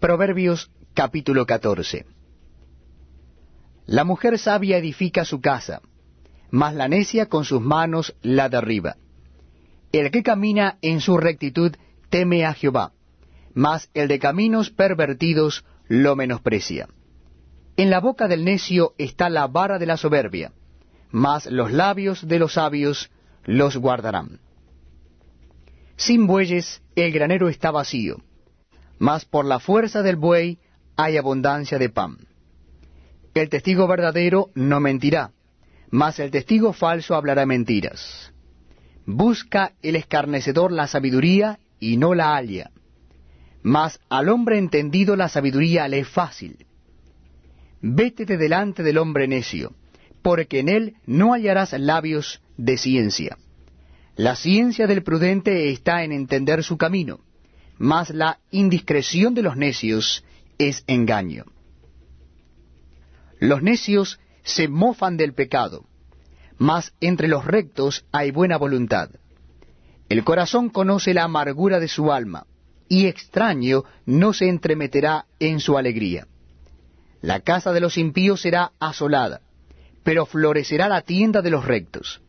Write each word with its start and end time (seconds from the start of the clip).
Proverbios 0.00 0.70
capítulo 0.94 1.44
14 1.44 2.06
La 3.84 4.04
mujer 4.04 4.38
sabia 4.38 4.78
edifica 4.78 5.26
su 5.26 5.42
casa, 5.42 5.82
mas 6.50 6.74
la 6.74 6.88
necia 6.88 7.26
con 7.26 7.44
sus 7.44 7.60
manos 7.60 8.16
la 8.22 8.48
derriba. 8.48 8.96
El 9.92 10.10
que 10.10 10.22
camina 10.22 10.78
en 10.80 11.02
su 11.02 11.18
rectitud 11.18 11.76
teme 12.08 12.46
a 12.46 12.54
Jehová, 12.54 12.94
mas 13.52 13.90
el 13.92 14.08
de 14.08 14.18
caminos 14.18 14.70
pervertidos 14.70 15.66
lo 15.86 16.16
menosprecia. 16.16 16.88
En 17.76 17.90
la 17.90 18.00
boca 18.00 18.26
del 18.26 18.42
necio 18.42 18.94
está 18.96 19.28
la 19.28 19.48
vara 19.48 19.78
de 19.78 19.84
la 19.84 19.98
soberbia, 19.98 20.52
mas 21.10 21.44
los 21.44 21.72
labios 21.72 22.26
de 22.26 22.38
los 22.38 22.54
sabios 22.54 23.10
los 23.44 23.76
guardarán. 23.76 24.40
Sin 25.96 26.26
bueyes 26.26 26.82
el 26.96 27.12
granero 27.12 27.50
está 27.50 27.70
vacío, 27.70 28.22
mas 29.00 29.24
por 29.24 29.46
la 29.46 29.58
fuerza 29.58 30.02
del 30.02 30.16
buey 30.16 30.58
hay 30.94 31.16
abundancia 31.16 31.78
de 31.78 31.88
pan. 31.88 32.18
El 33.34 33.48
testigo 33.48 33.88
verdadero 33.88 34.50
no 34.54 34.78
mentirá, 34.78 35.32
mas 35.90 36.18
el 36.20 36.30
testigo 36.30 36.74
falso 36.74 37.14
hablará 37.14 37.46
mentiras. 37.46 38.32
Busca 39.06 39.72
el 39.82 39.96
escarnecedor 39.96 40.70
la 40.70 40.86
sabiduría 40.86 41.58
y 41.80 41.96
no 41.96 42.14
la 42.14 42.36
halla, 42.36 42.70
mas 43.62 43.98
al 44.10 44.28
hombre 44.28 44.58
entendido 44.58 45.16
la 45.16 45.30
sabiduría 45.30 45.88
le 45.88 46.00
es 46.00 46.08
fácil. 46.08 46.66
Vétete 47.80 48.36
delante 48.36 48.82
del 48.82 48.98
hombre 48.98 49.26
necio, 49.26 49.72
porque 50.20 50.60
en 50.60 50.68
él 50.68 50.96
no 51.06 51.32
hallarás 51.32 51.72
labios 51.72 52.42
de 52.58 52.76
ciencia. 52.76 53.38
La 54.16 54.36
ciencia 54.36 54.86
del 54.86 55.02
prudente 55.02 55.70
está 55.70 56.04
en 56.04 56.12
entender 56.12 56.62
su 56.62 56.76
camino, 56.76 57.20
mas 57.80 58.10
la 58.10 58.40
indiscreción 58.50 59.32
de 59.32 59.40
los 59.40 59.56
necios 59.56 60.22
es 60.58 60.84
engaño. 60.86 61.46
Los 63.38 63.62
necios 63.62 64.20
se 64.42 64.68
mofan 64.68 65.16
del 65.16 65.32
pecado, 65.32 65.86
mas 66.58 66.92
entre 67.00 67.26
los 67.26 67.46
rectos 67.46 68.04
hay 68.12 68.32
buena 68.32 68.58
voluntad. 68.58 69.08
El 70.10 70.24
corazón 70.24 70.68
conoce 70.68 71.14
la 71.14 71.24
amargura 71.24 71.80
de 71.80 71.88
su 71.88 72.12
alma, 72.12 72.46
y 72.86 73.06
extraño 73.06 73.84
no 74.04 74.34
se 74.34 74.50
entremeterá 74.50 75.24
en 75.38 75.58
su 75.58 75.78
alegría. 75.78 76.26
La 77.22 77.40
casa 77.40 77.72
de 77.72 77.80
los 77.80 77.96
impíos 77.96 78.42
será 78.42 78.72
asolada, 78.78 79.40
pero 80.02 80.26
florecerá 80.26 80.86
la 80.90 81.00
tienda 81.00 81.40
de 81.40 81.50
los 81.50 81.64
rectos. 81.64 82.20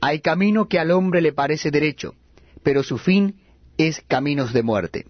Hay 0.00 0.18
camino 0.18 0.66
que 0.68 0.80
al 0.80 0.90
hombre 0.90 1.20
le 1.20 1.32
parece 1.32 1.70
derecho, 1.70 2.16
pero 2.64 2.82
su 2.82 2.98
fin 2.98 3.45
es 3.78 4.02
caminos 4.06 4.52
de 4.52 4.62
muerte. 4.62 5.06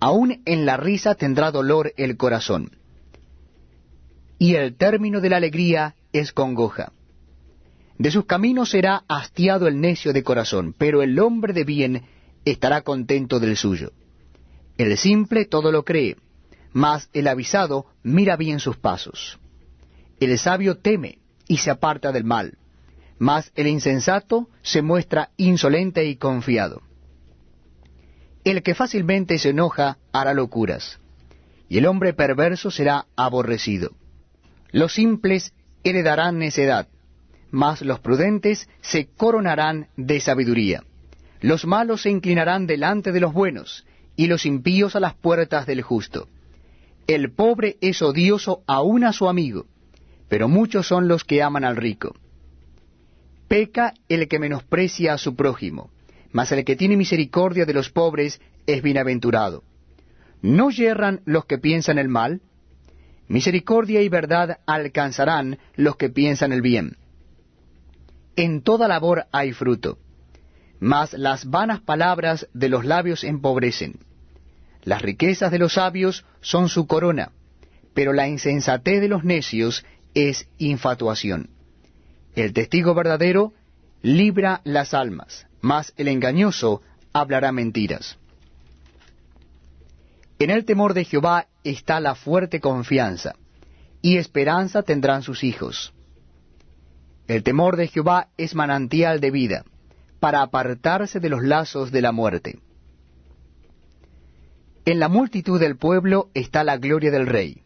Aún 0.00 0.42
en 0.44 0.66
la 0.66 0.76
risa 0.76 1.14
tendrá 1.14 1.50
dolor 1.50 1.92
el 1.96 2.16
corazón, 2.16 2.76
y 4.38 4.56
el 4.56 4.76
término 4.76 5.20
de 5.20 5.30
la 5.30 5.36
alegría 5.36 5.94
es 6.12 6.32
congoja. 6.32 6.92
De 7.96 8.10
sus 8.10 8.26
caminos 8.26 8.70
será 8.70 9.04
hastiado 9.08 9.68
el 9.68 9.80
necio 9.80 10.12
de 10.12 10.22
corazón, 10.22 10.74
pero 10.76 11.02
el 11.02 11.18
hombre 11.18 11.52
de 11.52 11.64
bien 11.64 12.02
estará 12.44 12.82
contento 12.82 13.40
del 13.40 13.56
suyo. 13.56 13.92
El 14.76 14.98
simple 14.98 15.44
todo 15.44 15.70
lo 15.70 15.84
cree, 15.84 16.16
mas 16.72 17.08
el 17.12 17.28
avisado 17.28 17.86
mira 18.02 18.36
bien 18.36 18.58
sus 18.58 18.76
pasos. 18.76 19.38
El 20.18 20.36
sabio 20.38 20.78
teme 20.78 21.18
y 21.46 21.58
se 21.58 21.70
aparta 21.70 22.10
del 22.10 22.24
mal 22.24 22.58
mas 23.18 23.52
el 23.54 23.66
insensato 23.66 24.48
se 24.62 24.82
muestra 24.82 25.30
insolente 25.36 26.04
y 26.04 26.16
confiado. 26.16 26.82
El 28.44 28.62
que 28.62 28.74
fácilmente 28.74 29.38
se 29.38 29.50
enoja 29.50 29.98
hará 30.12 30.34
locuras, 30.34 31.00
y 31.68 31.78
el 31.78 31.86
hombre 31.86 32.12
perverso 32.12 32.70
será 32.70 33.06
aborrecido. 33.16 33.92
Los 34.70 34.94
simples 34.94 35.54
heredarán 35.82 36.38
necedad, 36.38 36.88
mas 37.50 37.82
los 37.82 38.00
prudentes 38.00 38.68
se 38.80 39.06
coronarán 39.06 39.88
de 39.96 40.20
sabiduría. 40.20 40.82
Los 41.40 41.66
malos 41.66 42.02
se 42.02 42.10
inclinarán 42.10 42.66
delante 42.66 43.12
de 43.12 43.20
los 43.20 43.32
buenos, 43.32 43.86
y 44.16 44.26
los 44.26 44.46
impíos 44.46 44.96
a 44.96 45.00
las 45.00 45.14
puertas 45.14 45.66
del 45.66 45.82
justo. 45.82 46.28
El 47.06 47.32
pobre 47.32 47.76
es 47.80 48.00
odioso 48.02 48.62
aún 48.66 49.04
a 49.04 49.12
su 49.12 49.28
amigo, 49.28 49.66
pero 50.28 50.48
muchos 50.48 50.86
son 50.86 51.06
los 51.06 51.24
que 51.24 51.42
aman 51.42 51.64
al 51.64 51.76
rico. 51.76 52.14
Peca 53.48 53.94
el 54.08 54.28
que 54.28 54.38
menosprecia 54.38 55.14
a 55.14 55.18
su 55.18 55.36
prójimo, 55.36 55.90
mas 56.32 56.50
el 56.52 56.64
que 56.64 56.76
tiene 56.76 56.96
misericordia 56.96 57.66
de 57.66 57.74
los 57.74 57.90
pobres 57.90 58.40
es 58.66 58.82
bienaventurado. 58.82 59.62
¿No 60.42 60.70
yerran 60.70 61.20
los 61.24 61.44
que 61.46 61.58
piensan 61.58 61.98
el 61.98 62.08
mal? 62.08 62.40
Misericordia 63.28 64.02
y 64.02 64.08
verdad 64.08 64.58
alcanzarán 64.66 65.58
los 65.76 65.96
que 65.96 66.10
piensan 66.10 66.52
el 66.52 66.60
bien. 66.60 66.96
En 68.36 68.62
toda 68.62 68.88
labor 68.88 69.26
hay 69.32 69.52
fruto, 69.52 69.98
mas 70.80 71.12
las 71.12 71.48
vanas 71.48 71.80
palabras 71.80 72.48
de 72.52 72.68
los 72.68 72.84
labios 72.84 73.24
empobrecen. 73.24 74.00
Las 74.82 75.00
riquezas 75.00 75.50
de 75.50 75.58
los 75.58 75.74
sabios 75.74 76.24
son 76.40 76.68
su 76.68 76.86
corona, 76.86 77.32
pero 77.94 78.12
la 78.12 78.28
insensatez 78.28 79.00
de 79.00 79.08
los 79.08 79.24
necios 79.24 79.84
es 80.14 80.48
infatuación. 80.58 81.48
El 82.34 82.52
testigo 82.52 82.94
verdadero 82.94 83.52
libra 84.02 84.60
las 84.64 84.92
almas, 84.92 85.46
mas 85.60 85.92
el 85.96 86.08
engañoso 86.08 86.82
hablará 87.12 87.52
mentiras. 87.52 88.18
En 90.38 90.50
el 90.50 90.64
temor 90.64 90.94
de 90.94 91.04
Jehová 91.04 91.46
está 91.62 92.00
la 92.00 92.16
fuerte 92.16 92.60
confianza, 92.60 93.34
y 94.02 94.16
esperanza 94.16 94.82
tendrán 94.82 95.22
sus 95.22 95.44
hijos. 95.44 95.94
El 97.28 97.42
temor 97.42 97.76
de 97.76 97.86
Jehová 97.86 98.28
es 98.36 98.54
manantial 98.54 99.20
de 99.20 99.30
vida, 99.30 99.64
para 100.18 100.42
apartarse 100.42 101.20
de 101.20 101.28
los 101.28 101.42
lazos 101.42 101.92
de 101.92 102.02
la 102.02 102.12
muerte. 102.12 102.58
En 104.84 104.98
la 104.98 105.08
multitud 105.08 105.58
del 105.60 105.76
pueblo 105.76 106.30
está 106.34 106.64
la 106.64 106.76
gloria 106.78 107.10
del 107.10 107.26
rey, 107.26 107.62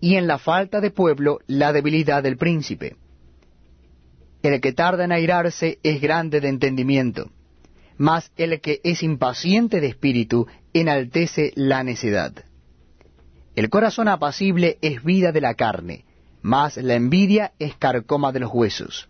y 0.00 0.16
en 0.16 0.26
la 0.26 0.38
falta 0.38 0.80
de 0.80 0.90
pueblo 0.90 1.38
la 1.46 1.72
debilidad 1.72 2.22
del 2.22 2.36
príncipe. 2.36 2.96
El 4.44 4.60
que 4.60 4.74
tarda 4.74 5.04
en 5.04 5.12
airarse 5.12 5.78
es 5.82 6.02
grande 6.02 6.42
de 6.42 6.48
entendimiento, 6.48 7.30
mas 7.96 8.30
el 8.36 8.60
que 8.60 8.78
es 8.84 9.02
impaciente 9.02 9.80
de 9.80 9.86
espíritu 9.86 10.46
enaltece 10.74 11.52
la 11.54 11.82
necedad. 11.82 12.44
El 13.56 13.70
corazón 13.70 14.06
apacible 14.06 14.76
es 14.82 15.02
vida 15.02 15.32
de 15.32 15.40
la 15.40 15.54
carne, 15.54 16.04
mas 16.42 16.76
la 16.76 16.92
envidia 16.92 17.52
es 17.58 17.74
carcoma 17.76 18.32
de 18.32 18.40
los 18.40 18.50
huesos. 18.52 19.08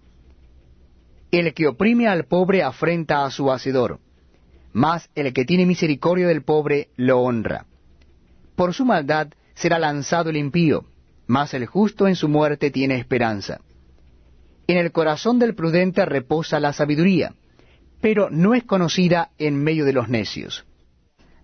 El 1.33 1.53
que 1.53 1.67
oprime 1.67 2.07
al 2.07 2.27
pobre 2.27 2.63
afrenta 2.63 3.25
a 3.25 3.31
su 3.33 3.51
hacedor, 3.51 3.99
mas 4.73 5.11
el 5.17 5.33
que 5.33 5.45
tiene 5.45 5.67
misericordia 5.67 6.29
del 6.29 6.45
pobre 6.45 6.91
lo 6.95 7.19
honra. 7.19 7.67
Por 8.55 8.73
su 8.73 8.85
maldad 8.85 9.33
será 9.55 9.81
lanzado 9.81 10.31
el 10.31 10.37
impío, 10.37 10.85
mas 11.27 11.55
el 11.55 11.67
justo 11.67 12.07
en 12.07 12.15
su 12.15 12.29
muerte 12.29 12.71
tiene 12.71 12.95
esperanza. 12.95 13.61
En 14.67 14.79
el 14.79 14.93
corazón 14.93 15.39
del 15.39 15.55
prudente 15.55 16.05
reposa 16.07 16.61
la 16.61 16.73
sabiduría, 16.73 17.35
pero 18.01 18.31
no 18.31 18.55
es 18.55 18.65
conocida 18.65 19.31
en 19.39 19.63
medio 19.63 19.85
de 19.85 19.93
los 19.93 20.09
necios. 20.09 20.65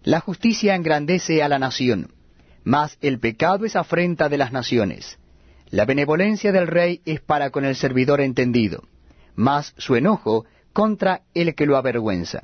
La 0.02 0.20
justicia 0.20 0.74
engrandece 0.74 1.42
a 1.42 1.48
la 1.48 1.58
nación, 1.58 2.14
mas 2.64 2.96
el 3.00 3.18
pecado 3.18 3.64
es 3.64 3.76
afrenta 3.76 4.28
de 4.28 4.38
las 4.38 4.52
naciones. 4.52 5.18
La 5.68 5.84
benevolencia 5.84 6.52
del 6.52 6.66
rey 6.66 7.00
es 7.04 7.20
para 7.20 7.50
con 7.50 7.64
el 7.64 7.76
servidor 7.76 8.20
entendido, 8.20 8.84
mas 9.34 9.74
su 9.76 9.96
enojo 9.96 10.46
contra 10.72 11.22
el 11.34 11.54
que 11.54 11.66
lo 11.66 11.76
avergüenza. 11.76 12.42